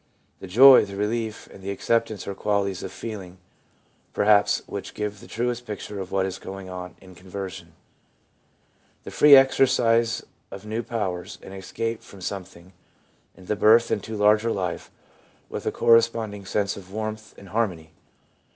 [0.39, 3.37] The joy, the relief, and the acceptance are qualities of feeling,
[4.13, 7.73] perhaps, which give the truest picture of what is going on in conversion—
[9.03, 12.73] the free exercise of new powers, an escape from some thing,
[13.37, 14.89] and the birth into Larger Life,
[15.49, 17.91] with the corre sponding sense of warmth and harmony.